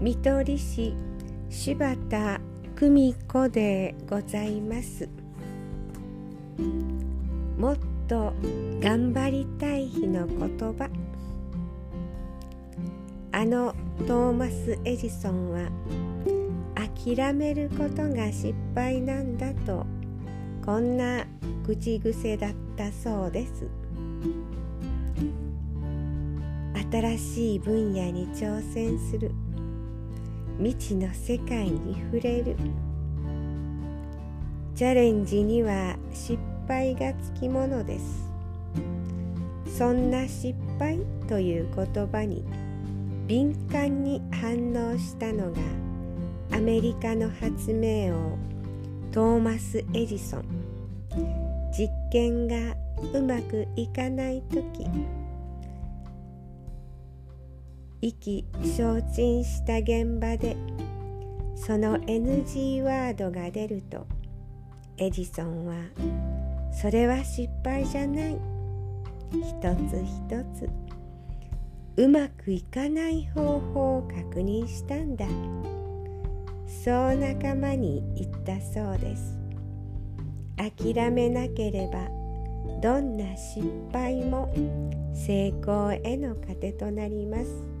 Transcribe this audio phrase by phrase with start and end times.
[0.00, 0.94] 見取り師
[1.50, 2.40] 柴田
[2.74, 5.06] 久美子でございます。
[7.58, 7.76] もっ
[8.08, 8.32] と
[8.80, 10.38] 頑張りたい日の言
[10.72, 10.88] 葉。
[13.32, 13.74] あの
[14.06, 15.68] トーマス・エジソンは
[17.04, 19.84] 諦めることが失敗なんだと
[20.64, 21.26] こんな
[21.66, 23.68] 口癖だったそうです。
[26.90, 29.30] 新しい分野に挑戦する。
[30.60, 32.54] 未知の世界に触れる。
[34.74, 38.30] チャレンジには失敗がつきものです。
[39.78, 42.44] そんな失敗という言葉に
[43.26, 45.62] 敏感に反応したのが
[46.52, 48.36] アメリカの発明王
[49.12, 50.44] トーマス・エジソン。
[51.72, 52.76] 実験が
[53.14, 54.86] うまくいかない時
[58.02, 60.56] 意気消沈した現場で
[61.54, 64.06] その NG ワードが出ると
[64.96, 65.74] エジソンは
[66.72, 68.38] それは失敗じゃない。
[69.32, 69.42] 一
[69.88, 70.68] つ一つ
[71.96, 75.26] うまくいかない方法を確認したんだ。
[76.66, 79.38] そう仲間に言ったそうです。
[80.56, 82.08] 諦めなければ
[82.80, 83.60] どんな失
[83.92, 84.52] 敗も
[85.14, 87.79] 成功への糧となります。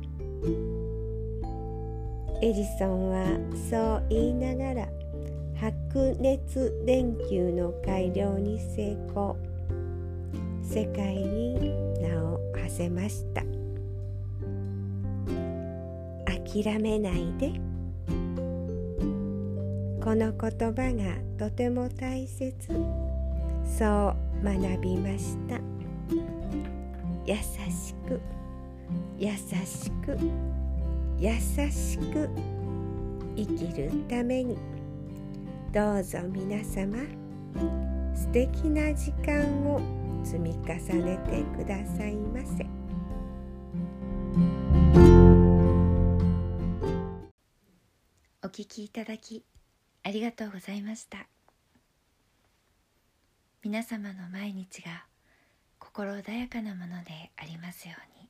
[2.42, 3.26] エジソンは
[3.70, 4.88] そう言いながら
[5.60, 9.36] 白熱電球の改良に成功。
[10.62, 11.54] 世界に
[12.00, 13.42] 名を馳せました。
[16.52, 17.52] 諦めないで。
[20.02, 22.54] この言葉がとても大切。
[23.78, 25.60] そう学びました。
[27.26, 28.39] 優しく。
[29.18, 30.18] 優しく
[31.18, 31.32] 優
[31.70, 32.28] しく
[33.36, 34.56] 生きるために。
[35.72, 36.98] どうぞ皆様
[38.12, 39.80] 素敵な時間を
[40.24, 42.66] 積み重ねてくださいませ。
[48.42, 49.44] お聞きいただき
[50.02, 51.28] ありがとうございました。
[53.62, 55.04] 皆様の毎日が
[55.78, 58.29] 心穏やかなものでありますように